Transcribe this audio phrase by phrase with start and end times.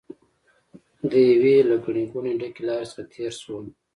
[1.09, 3.65] د یوې له ګڼې ګوڼې ډکې لارې څخه تېر شوم.